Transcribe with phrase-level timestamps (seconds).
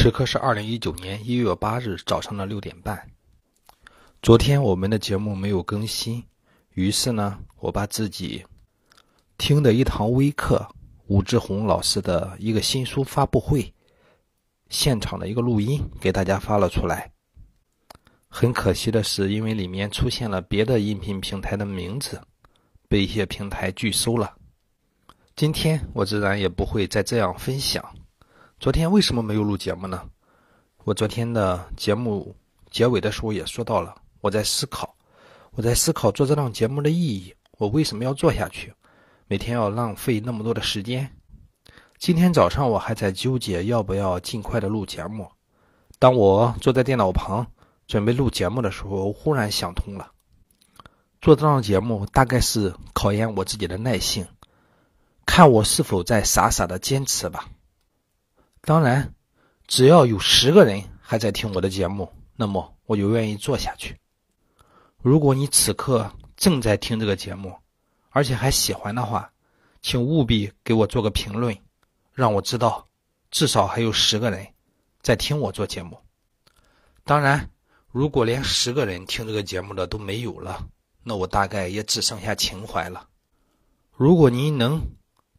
[0.00, 3.10] 此刻是二零一九年一月八日早上的六点半。
[4.22, 6.22] 昨天我们的节目没有更新，
[6.74, 8.46] 于是呢，我把自己
[9.38, 10.64] 听的一堂微课，
[11.08, 13.74] 武志红老师的一个新书发布会
[14.68, 17.10] 现场的一个录音给大家发了出来。
[18.28, 22.20] 很可惜的是，因为里面出现了别的音频平台的名字，
[22.88, 24.32] 被一些平台拒收了。
[25.34, 27.84] 今天我自然也不会再这样分享。
[28.60, 30.02] 昨天为什么没有录节目呢？
[30.82, 32.34] 我昨天的节目
[32.72, 34.96] 结尾的时候也说到了，我在思考，
[35.52, 38.74] 我在思考做这档节目的意义，我为什么要做下去？
[39.28, 41.08] 每天要浪费那么多的时间。
[41.98, 45.30] 今天早上我还在纠结要不要尽快的录节目。
[46.00, 47.46] 当我坐在电脑旁
[47.86, 50.10] 准备录节目的时候，我忽然想通了，
[51.20, 54.26] 做这档节目大概是考验我自己的耐性，
[55.24, 57.48] 看我是否在傻傻的坚持吧。
[58.68, 59.14] 当然，
[59.66, 63.96] 只要有十个人还在听我的节目，那么我就愿意做下去。
[65.00, 67.56] 如果你此刻正在听这个节目，
[68.10, 69.32] 而且还喜欢的话，
[69.80, 71.56] 请务必给我做个评论，
[72.12, 72.86] 让我知道
[73.30, 74.46] 至少还有十个人
[75.00, 75.98] 在听我做节目。
[77.04, 77.48] 当然，
[77.90, 80.62] 如果连十个人听这个节目的都没有了，
[81.02, 83.08] 那我大概也只剩下情怀了。
[83.96, 84.78] 如果您能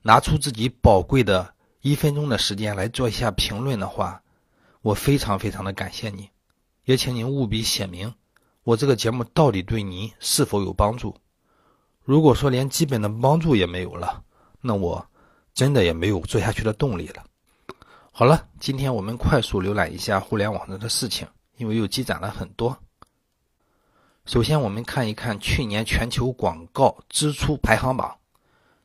[0.02, 1.53] 拿出自己宝贵的。
[1.81, 4.22] 一分钟的时间来做一下评论的话，
[4.81, 6.30] 我非常非常的感谢你，
[6.83, 8.13] 也请您务必写明
[8.63, 11.16] 我这个节目到底对您是否有帮助。
[12.03, 14.21] 如果说连基本的帮助也没有了，
[14.59, 15.05] 那我
[15.53, 17.23] 真的也没有做下去的动力了。
[18.11, 22.77] 好了，今天我们快速浏览一下互联网上的事情，因为又积攒了很多。
[24.25, 28.19] 首先，我们看一看去年全球广告支出排行榜。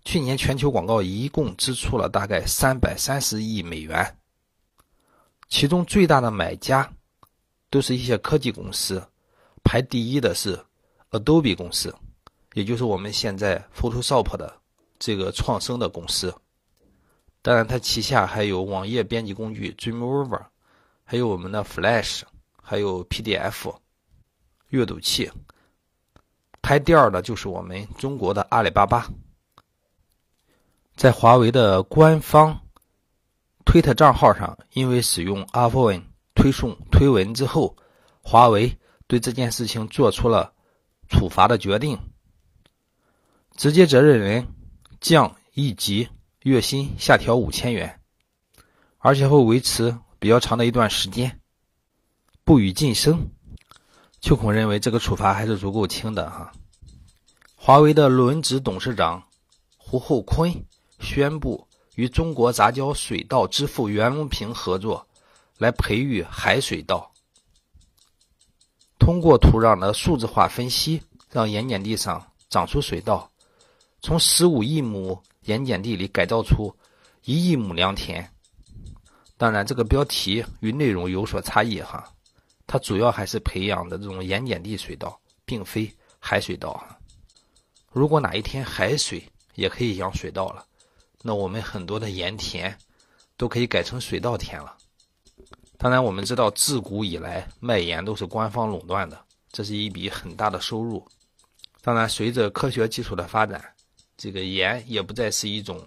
[0.04, 4.18] 去年全球广告一共支出了大概三百三十亿美元，
[5.48, 6.92] 其中最大的买家
[7.70, 9.02] 都是一些科技公司，
[9.64, 10.62] 排第一的是
[11.10, 11.94] Adobe 公司，
[12.52, 14.54] 也就是我们现在 Photoshop 的
[14.98, 16.34] 这个创生的公司。
[17.40, 20.46] 当然，它旗下还有网页编辑工具 Dreamweaver，
[21.04, 22.22] 还有我们的 Flash，
[22.62, 23.74] 还有 PDF
[24.68, 25.30] 阅读器。
[26.62, 29.10] 排第二的就是我们中国的阿里巴巴。
[30.96, 32.60] 在华为的官方
[33.64, 37.76] 推特账号上，因为使用阿 p 文推送推文之后，
[38.22, 38.78] 华为
[39.08, 40.52] 对这件事情做出了
[41.08, 41.98] 处罚的决定，
[43.56, 44.46] 直接责任人
[45.00, 46.08] 降一级，
[46.42, 48.00] 月薪下调五千元，
[48.98, 51.40] 而且会维持比较长的一段时间，
[52.44, 53.30] 不予晋升。
[54.20, 56.52] 秋孔认为这个处罚还是足够轻的哈。
[57.56, 59.24] 华为的轮值董事长
[59.76, 60.64] 胡厚昆。
[61.00, 65.06] 宣布与中国杂交水稻之父袁隆平合作，
[65.58, 67.10] 来培育海水稻。
[68.98, 73.30] 通过土壤的数字化分析，让盐碱地上长出水稻。
[74.00, 76.74] 从十五亿亩盐碱地里改造出
[77.24, 78.28] 一亿亩良田。
[79.36, 82.08] 当然，这个标题与内容有所差异哈。
[82.66, 86.82] 它主要还是培养的这种盐碱地水稻，并非海水稻。
[87.92, 89.22] 如果哪一天海水
[89.54, 90.64] 也可以养水稻了。
[91.26, 92.76] 那我们很多的盐田
[93.38, 94.76] 都可以改成水稻田了。
[95.78, 99.18] 当然，我们知道自古以来卖盐都是官方垄断的，
[99.50, 101.02] 这是一笔很大的收入。
[101.80, 103.64] 当然，随着科学技术的发展，
[104.18, 105.82] 这个盐也不再是一种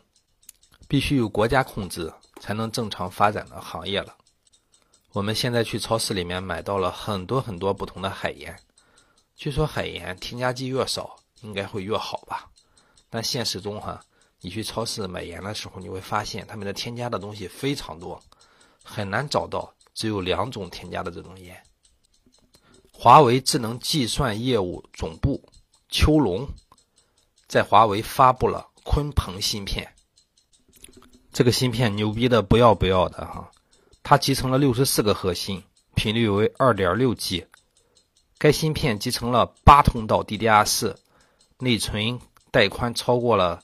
[0.88, 2.12] 必须有国家控制
[2.42, 4.16] 才能正常发展的行业了。
[5.14, 8.60] 我们现在去超市里面买到了很多很多不同的海盐，
[9.36, 12.50] 据说海盐添加剂越少应该会越好吧？
[13.12, 14.04] 但现实中哈。
[14.42, 18.22] 你去超市买盐的时候，你会发现他们的添加的东西非常多，
[18.84, 21.62] 很难找到只有两种添加的这种盐。
[22.92, 25.44] 华为智能计算业务总部
[25.90, 26.48] 邱龙
[27.48, 29.92] 在华为发布了鲲鹏芯片，
[31.32, 33.52] 这个芯片牛逼的不要不要的哈，
[34.04, 35.64] 它集成了六十四个核心，
[35.96, 37.46] 频率为二点六 G，
[38.38, 40.96] 该芯片集成了八通道 DDR4，
[41.60, 42.20] 内存
[42.52, 43.64] 带宽超过了。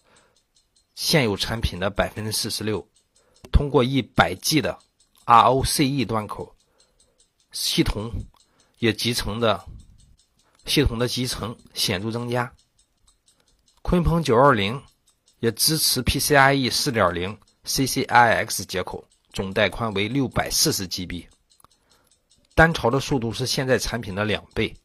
[0.95, 2.87] 现有产品的百分之四十六，
[3.51, 4.77] 通过一百 G 的
[5.25, 6.55] ROCE 端口，
[7.51, 8.11] 系统
[8.77, 9.65] 也集成的，
[10.65, 12.53] 系统的集成显著增加。
[13.81, 14.81] 鲲鹏九二零
[15.39, 21.27] 也支持 PCIe 四点零 CCIX 接口，总带宽为六百四十 GB，
[22.55, 24.75] 单槽的速度是现在产品的两倍，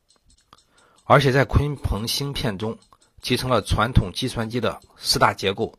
[1.05, 2.77] 而且在鲲鹏芯片中
[3.21, 5.79] 集成了传统计算机的四大结构。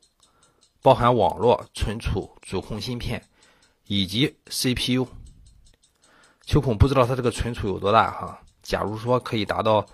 [0.81, 3.23] 包含网络、存储、主控芯片
[3.87, 5.07] 以及 CPU，
[6.45, 8.41] 秋孔不知道它这个存储有多大哈。
[8.63, 9.85] 假如说可以达到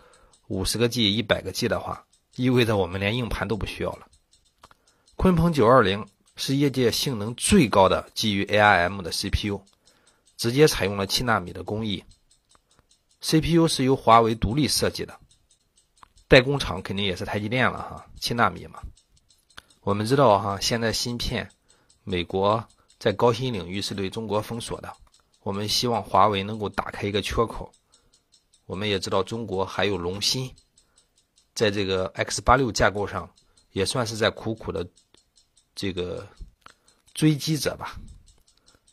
[0.48, 2.06] 五十个 G、一百个 G 的话，
[2.36, 4.08] 意味着我们连硬盘都不需要了。
[5.18, 6.06] 鲲鹏九二零
[6.36, 9.62] 是业界性能最高的基于 ARM 的 CPU，
[10.38, 12.04] 直接采用了七纳米的工艺。
[13.22, 15.18] CPU 是由华为独立设计的，
[16.28, 18.82] 代工厂肯定也是台积电了哈，七纳米嘛。
[19.86, 21.48] 我们知道哈，现在芯片，
[22.04, 22.68] 美国
[22.98, 24.92] 在高新领域是对中国封锁的，
[25.44, 27.72] 我们希望华为能够打开一个缺口。
[28.66, 30.52] 我们也知道中国还有龙芯，
[31.54, 33.30] 在这个 X 八六架构上，
[33.74, 34.90] 也算是在苦苦的
[35.76, 36.28] 这个
[37.14, 37.96] 追击者吧，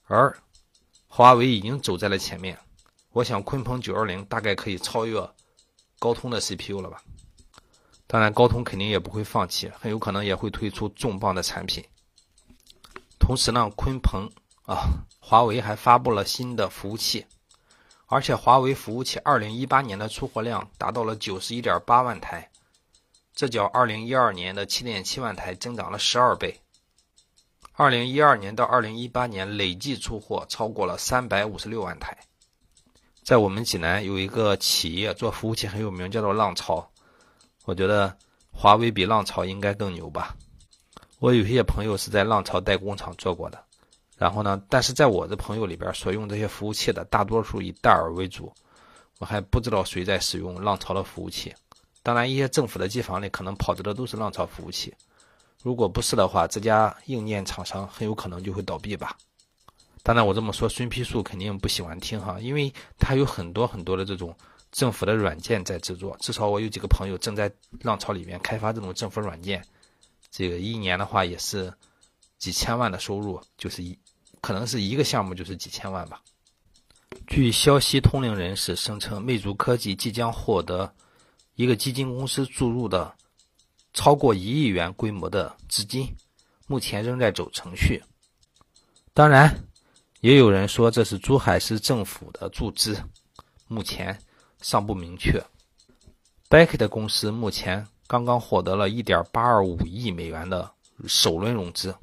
[0.05, 0.39] 而
[1.07, 2.59] 华为已经走在了前面。
[3.13, 5.27] 我想，鲲鹏九二零大概可以超越
[5.99, 7.03] 高通的 CPU 了吧？
[8.13, 11.83] 当然，高通肯定也不会放弃，很有可能也会推出重磅的产品。
[13.19, 14.31] 同时呢，鲲鹏
[14.67, 17.25] 啊，华为还发布了新的服务器，
[18.05, 22.51] 而且华为服务器二零一八年的出货量达到了九十一点八万台，
[23.35, 26.61] 这较二零一二年的七点七万台增长了十二倍。
[27.73, 32.15] 二零一二年到二零一八年累计出货超过了三百五十六万台。
[33.25, 36.92] 在我们济南有一个企业做服务器很有名，叫做浪潮。
[37.65, 38.15] 我觉得
[38.51, 40.37] 华为比浪潮应该更牛吧。
[41.19, 43.63] 我有些朋友是在浪潮代工厂做过的，
[44.19, 48.53] 然后呢，但是在我的朋友里边所用这些服务器的大多数以戴尔为主，
[49.19, 51.55] 我还不知道谁在使用浪潮的服务器。
[52.03, 54.93] 当然，一些政府的机房里可能跑着的都是浪潮服务器。
[55.63, 59.17] 如果不是的话，这家硬件厂商很有可能就会倒闭吧。
[60.03, 64.37] 当然，我这么说，孙批树肯定不喜欢听哈，因为他有很多很多的这种
[64.73, 66.17] 政府的软件在制作。
[66.19, 67.49] 至少我有几个朋友正在
[67.83, 69.65] 浪潮里面开发这种政府软件，
[70.31, 71.73] 这个一年的话也是
[72.39, 73.97] 几千万的收入，就是一
[74.41, 76.21] 可能是一个项目就是几千万吧。
[77.29, 80.93] 据消息通灵人士声称，魅族科技即将获得
[81.55, 83.15] 一个基金公司注入的
[83.93, 86.13] 超过一亿元规模的资金，
[86.67, 88.03] 目前仍在走程序。
[89.15, 89.65] 当然。
[90.23, 92.97] 也有人说这是珠海市政府的注资，
[93.67, 94.17] 目前
[94.63, 95.45] 尚不明确。
[96.49, 100.73] Beckett 公司目前刚刚获得了1.825亿美元的
[101.07, 101.95] 首轮融资。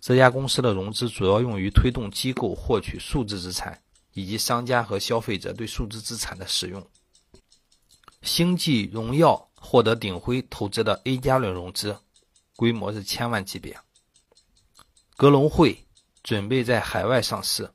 [0.00, 3.82] 这家公司的融资主要用于推动机构获取数字资产，
[4.12, 6.86] 以及商家和消费者对数字资产的使用。
[8.22, 11.98] 星际荣耀获得鼎晖投资的 A 加轮融资，
[12.54, 13.76] 规模是千万级别。
[15.16, 15.84] 格隆汇。
[16.22, 17.70] 准备在海外上市，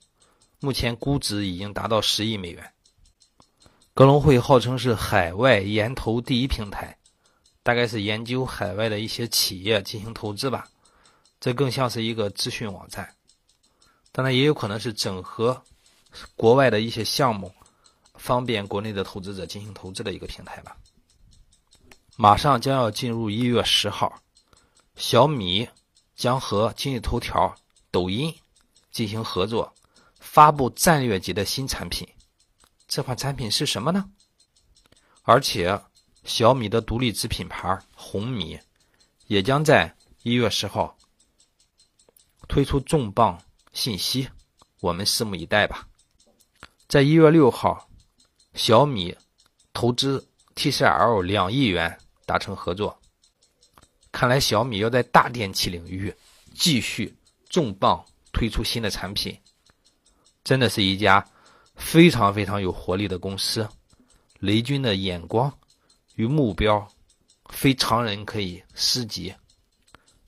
[0.59, 2.71] 目前估值已经达到十亿美元。
[3.95, 6.97] 格隆汇号称是海外研投第一平台，
[7.63, 10.67] 大概是研究海外的一些企业进行投资吧。
[11.39, 13.15] 这更像是一个资讯网站，
[14.11, 15.63] 当然也有可能是整合
[16.35, 17.49] 国外的一些项目，
[18.15, 20.75] 方便国内的投资者进行投资的一个平台吧。
[22.17, 24.13] 马上将要进入一月十号，
[24.97, 25.65] 小米
[26.17, 27.55] 将和今日头条。
[27.91, 28.35] 抖音
[28.91, 29.73] 进行合作，
[30.19, 32.05] 发布战略级的新产品。
[32.87, 34.09] 这款产品是什么呢？
[35.23, 35.81] 而且
[36.23, 38.59] 小米的独立子品牌红米
[39.27, 40.97] 也将在一月十号
[42.47, 43.41] 推出重磅
[43.73, 44.29] 信息，
[44.81, 45.87] 我们拭目以待吧。
[46.87, 47.89] 在一月六号，
[48.53, 49.15] 小米
[49.73, 52.99] 投资 TCL 两亿元达成合作，
[54.11, 56.15] 看来小米要在大电器领域
[56.53, 57.15] 继续。
[57.47, 59.39] 重磅推出新的产品，
[60.43, 61.25] 真的是一家
[61.75, 63.67] 非常非常有活力的公司。
[64.39, 65.51] 雷军的眼光
[66.15, 66.87] 与目标，
[67.49, 69.33] 非常人可以施及。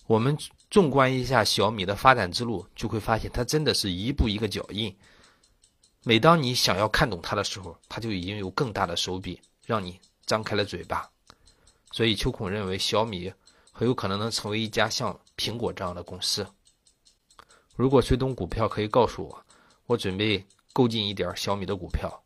[0.06, 0.36] 我们
[0.70, 4.96] 纵观一下小米的发展之路，就会发现它真的是一步一个脚印。
[6.04, 11.10] 每当你想要看懂它的时候，它就已经有更大的手笔让你张开了嘴巴。
[11.92, 13.32] 所以秋孔认为，小米
[13.72, 16.48] 很有可能能成为一家像苹果这样的公司。
[17.76, 19.46] 如果谁懂股票，可以告诉我，
[19.86, 20.44] 我准备
[20.78, 22.24] 购进一点小米的股票。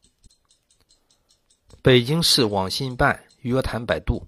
[1.81, 4.27] 北京市网信办约谈百度，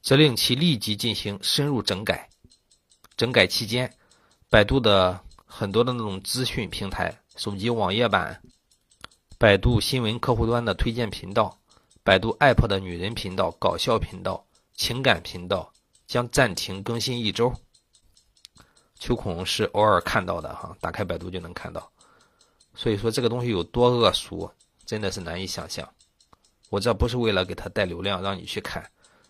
[0.00, 2.30] 责令其立即进行深入整改。
[3.16, 3.92] 整改期间，
[4.48, 8.40] 百度的很多的那种资讯平台、手机网页版、
[9.36, 11.58] 百度新闻客户端的推荐频道、
[12.04, 14.46] 百度 App 的女人频道、搞笑频道、
[14.76, 15.72] 情感频道
[16.06, 17.52] 将暂停更新一周。
[19.00, 21.90] 秋孔是偶尔看到的哈，打开百度就能看到，
[22.78, 24.48] 所以说这个东西有多恶俗，
[24.86, 25.92] 真的是难以想象。
[26.70, 28.88] 我这不是为了给他带流量让你去看，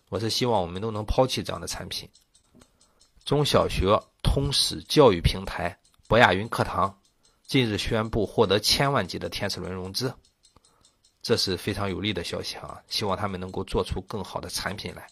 [0.09, 2.07] 我是希望我们都能抛弃这样的产品。
[3.25, 5.75] 中小学通识教育平台
[6.07, 6.95] 博雅云课堂
[7.47, 10.13] 近日宣布获得千万级的天使轮融资，
[11.23, 12.79] 这是非常有利的消息啊！
[12.87, 15.07] 希望他们能够做出更好的产品来。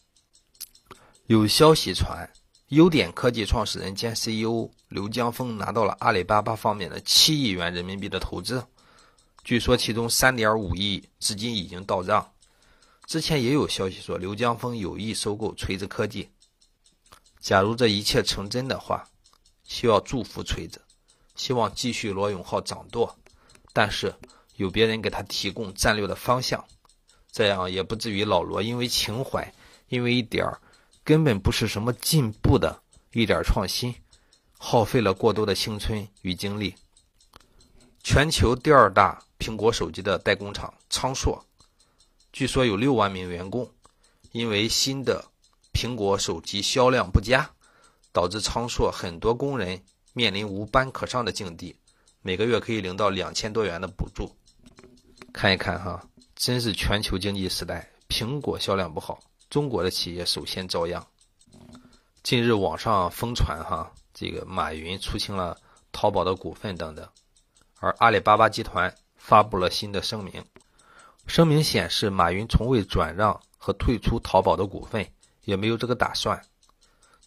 [1.26, 2.30] 有消息传，
[2.70, 8.62] 优点科技创始人兼 CEO 刘江峰拿到了阿里巴巴方面的七亿元人民币的投资，
[9.46, 12.30] 据说其中三点五亿资金已经到账。
[13.06, 16.30] 之前也有消息说刘江峰有意收购锤子科技。
[17.40, 19.02] 假如这一切成真的话，
[19.64, 20.82] 需要祝福锤子，
[21.36, 23.18] 希望继续罗永浩掌舵，
[23.72, 24.14] 但是
[24.58, 26.62] 有别人给他提供战略的方向，
[27.32, 29.54] 这样也不至于老罗因为情怀，
[29.88, 30.60] 因为一点儿
[31.08, 32.82] 根本不是什么进步的
[33.14, 33.96] 一点创新，
[34.58, 36.76] 耗费了过多的青春与精力。
[38.04, 41.42] 全球第二大苹果手机的代工厂昌硕。
[42.34, 43.72] 据说有六万名员工，
[44.34, 45.24] 因为新的
[45.72, 47.50] 苹果手机销量不佳，
[48.12, 51.74] 导致昌硕很多工人面临无班可上的境地，
[52.22, 54.30] 每个月可以领到两千多元的补助。
[55.32, 59.18] 看一看哈，真是全球经济时代，苹果销量不好，
[59.50, 61.06] 中国的企业首先遭殃。
[62.22, 65.58] 近日网上疯传哈，这个马云出清了
[65.94, 67.08] 淘宝的股份等等，
[67.80, 70.44] 而阿里巴巴集团发布了新的声明。
[71.28, 75.08] 声明显示，马云从未转让和退出淘宝的股份，
[75.46, 76.42] 也没有这个打算。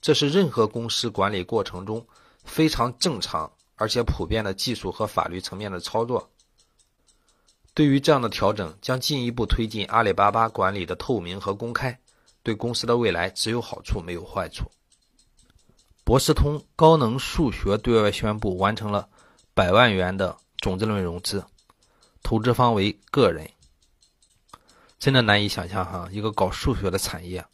[0.03, 2.07] 这是任何公司管理过程中
[2.45, 6.31] 非常正常而且普遍的技术和法律层面的操作。
[7.73, 11.99] 对于这样的调整，将进一步推进阿里巴巴管理的透明和公开，
[12.42, 14.70] 对公司的未来只有好处没有坏处。
[16.04, 19.09] 博思通高能数学对外宣布完成了
[19.54, 21.44] 百万元的种子轮融资，
[22.23, 23.49] 投资方为个人。
[24.99, 27.44] 真的难以想象哈，一个搞数学的产业，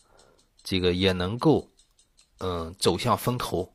[0.65, 1.69] 这个也能够，
[2.39, 3.73] 嗯，走向风投。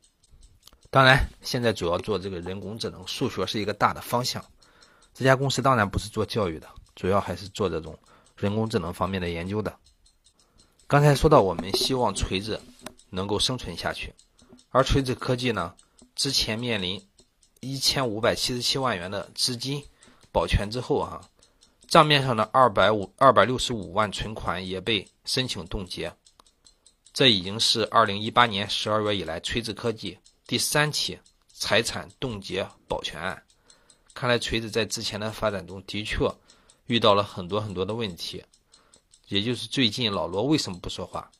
[0.89, 4.43] 当然，现在主要做这个人工智能，数学是一个大的方向。
[5.13, 7.97] 这家公司当然不是做教育的，主要还是做这种
[8.35, 9.73] 人工智能方面的研究的。
[10.91, 12.62] 刚才说到，我们希望锤子
[13.12, 14.13] 能够生存下去，
[14.71, 15.74] 而锤子科技呢，
[16.15, 17.01] 之前面临
[17.62, 19.81] 一千五百七十七万元的资金
[20.33, 21.21] 保全之后哈。
[21.88, 26.13] 账面上的二百五二百六十五万存款也被申请冻结，
[27.13, 31.17] 这已经是二零一八年十二月以来锤子科技第三起
[31.53, 33.41] 财产冻结保全案。
[34.13, 36.29] 看来锤子在之前的发展中的确
[36.88, 38.43] 遇到了很多很多的问题，
[39.31, 41.31] 也就是最近老罗为什么不说话？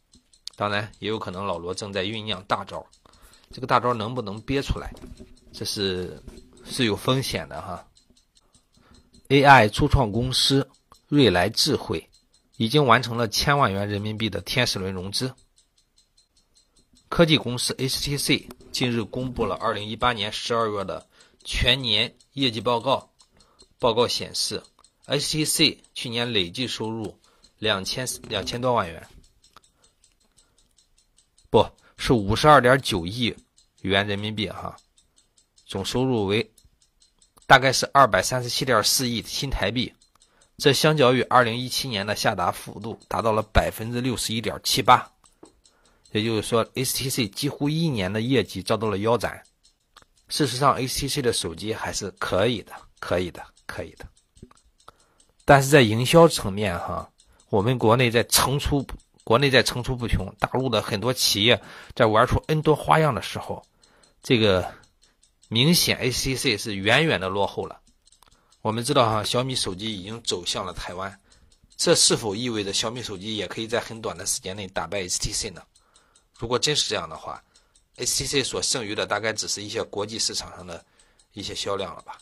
[0.56, 2.86] 当然，也有可能老罗正在酝酿大招，
[3.52, 4.94] 这个大招能不能憋出来，
[5.52, 6.24] 这是
[6.64, 7.86] 是有风险的哈。
[9.28, 10.70] AI 初创公司
[11.10, 12.10] 瑞来智慧
[12.56, 15.34] 已经完成了千万元人民币的天使轮融资。
[17.10, 21.06] 科技公司 HTC 近日公布了2018年12月的
[21.44, 23.10] 全年业绩报告。
[23.80, 24.64] 报告显示
[25.08, 27.18] ，HTC 去年累计收入
[27.62, 29.08] 两千两千多万元，
[31.52, 31.64] 不
[31.96, 33.36] 是五十二点九亿
[33.82, 34.76] 元人民币哈，
[35.68, 36.52] 总收入为。
[37.46, 39.94] 大概是二百三十七点四亿新台币，
[40.58, 45.12] 这相较于二零一七年的下达幅度达到了百分之六十一点七八，
[46.14, 49.44] 也就是说，HTC 几乎一年的业绩遭到了腰斩。
[50.30, 54.08] 事实上，HTC 的手机还是可以的，可以的，可以的。
[55.44, 57.11] 但是在营销层面，哈，
[57.52, 61.62] 我们国内在层出不国内在层出不穷，大陆的很多企业
[61.94, 63.64] 在玩出 N 多花样的时候，
[64.24, 64.74] 这个。
[65.54, 67.82] 明显，HTC 是远远的落后了。
[68.62, 71.20] 我们知道哈，小米手机已经走向了台湾，
[71.76, 75.62] 这是否意味着小米手机也可以在很短的时间内打败 HTC 呢？
[76.40, 77.44] 如果真是这样的话
[77.98, 80.82] ，HTC 所剩余的大概只是一些国际市场上的
[81.34, 82.18] 一些销量了吧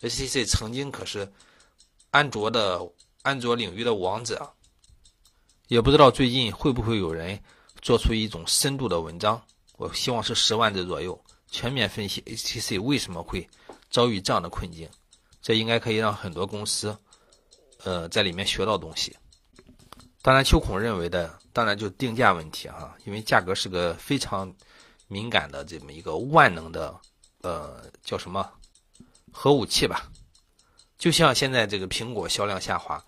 [0.00, 1.30] ？HTC 曾经可是
[2.10, 2.80] 安卓的
[3.20, 4.50] 安卓领域的王者，
[5.72, 7.40] 也不知道最近会不会有人
[7.80, 9.40] 做出一种深度的文章，
[9.78, 11.18] 我希望是十万字左右。
[11.50, 13.48] 全面分析 HTC 为什么会
[13.88, 14.86] 遭遇这样的困境，
[15.40, 16.94] 这应该可以让很多公司，
[17.84, 19.16] 呃，在里面学到东西。
[20.20, 24.54] 当然，秋孔认为的，当然就定价问题哈，因为价格是个非常
[25.08, 26.94] 敏感的这么一个万能的，
[27.40, 28.46] 呃，叫什么
[29.32, 30.06] 核武器吧？
[30.98, 33.02] 就像现在这个苹果销量下滑，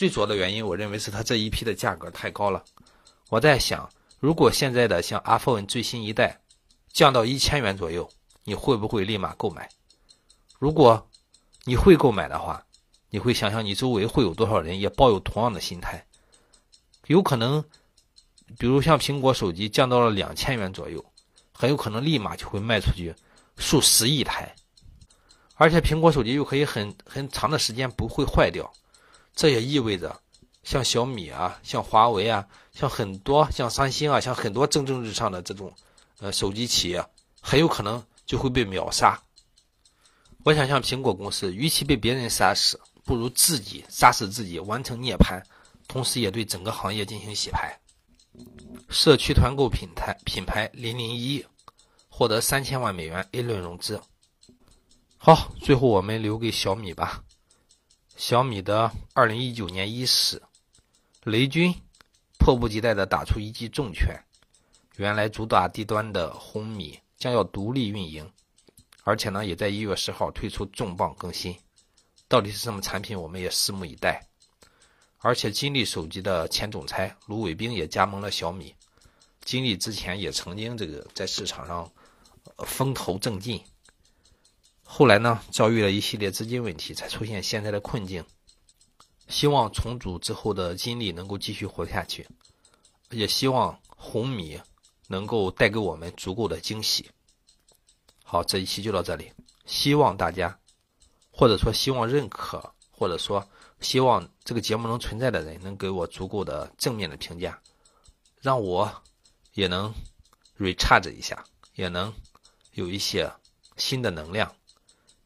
[0.00, 2.64] 最主要的原因，我认为是它这一批的价格太高了。
[3.28, 3.86] 我在想，
[4.18, 6.40] 如果现在的像 iPhone 最新一代，
[6.90, 8.10] 降到一千元左右，
[8.44, 9.68] 你会不会立马购买？
[10.58, 11.06] 如果
[11.64, 12.64] 你会购买的话，
[13.10, 16.02] 你会想想你周围会有多少人也抱有同样的心态？
[17.08, 17.62] 有可能，
[18.58, 21.04] 比如像苹果手机降到了两千元左右，
[21.52, 23.14] 很有可能立马就会卖出去
[23.58, 24.54] 数十亿台。
[25.56, 28.72] 而且苹果手机又可以很很长的时间不会坏掉，
[29.34, 30.20] 这也意味着
[30.62, 35.72] 像小米啊、像华为啊、像很多像三星啊、像很多蒸蒸日上的这种
[36.18, 37.04] 呃手机企业，
[37.40, 39.22] 很有可能就会被秒杀。
[40.44, 45.42] 我想像苹果公司，与其被别人杀死，不如自己杀死自己，完成涅槃，
[45.86, 47.78] 同时也对整个行业进行洗牌。
[48.88, 51.44] 社区团购品牌品牌零零一
[52.08, 54.00] 获得三千万美元 A 轮融资。
[55.18, 57.22] 好，最后我们留给小米吧。
[58.20, 60.42] 小米的二零一九年伊始，
[61.24, 61.74] 雷军
[62.38, 64.14] 迫不及待地打出一记重拳。
[64.96, 68.30] 原来主打低端的红米将要独立运营，
[69.04, 71.56] 而且呢，也在一月十号推出重磅更新。
[72.28, 74.22] 到底是什么产品，我们也拭目以待。
[75.20, 78.74] 而且金立手机的前总裁卢伟冰也加盟了小米。
[79.46, 81.90] 金立之前也曾经这个在市场上
[82.66, 83.64] 风头正劲。
[84.92, 88.24] 后来呢，遭遇了一系列资金问题，才出现现在的困境。
[89.28, 92.26] 希望重组之后的金立能够继续活下去，
[93.10, 94.60] 也希望红米
[95.06, 97.08] 能够带给我们足够的惊喜。
[98.24, 99.30] 好，这一期就到这里。
[99.64, 100.58] 希望大家，
[101.30, 103.48] 或者说希望认可，或者说
[103.80, 107.56] 希望这个节目能存在的人，能给我足够的正面的评价，
[108.40, 108.92] 让我
[109.54, 109.94] 也能
[110.58, 111.44] recharge 一下，
[111.76, 112.12] 也能
[112.72, 113.32] 有一些
[113.76, 114.52] 新的能量。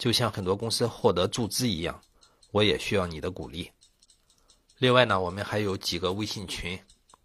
[0.05, 1.99] 就像很多公司获得注资一样，
[2.51, 3.71] 我也需要你的鼓励。
[4.77, 6.79] 另外呢，我们还有几个微信群，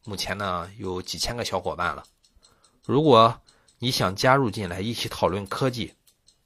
[0.06, 2.06] 目前呢有几千个小伙伴了。
[2.86, 3.38] 如果
[3.80, 5.94] 你想加入进来，一起讨论科技，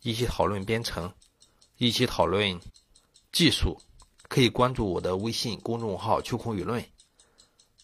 [0.02, 1.14] 一起讨论编程，
[1.78, 2.60] 一起讨论
[3.32, 3.80] 技术，
[4.28, 6.84] 可以关注我的微信公众号“秋空舆论”，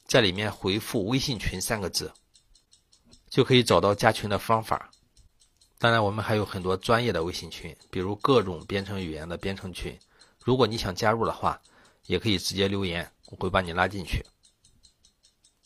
[0.10, 2.12] 在里面回复“微信群”三个字，
[3.30, 4.90] 就可以找到加群的方法。
[5.82, 9.98] 当然，我们还有很多专业的微信群，比如各种编程语言的编程群。
[10.44, 11.58] 如果你想加入的话，
[12.06, 14.22] 也可以直接留言，我会把你拉进去。